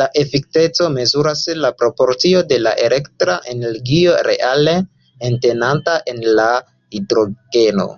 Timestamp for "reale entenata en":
4.30-6.22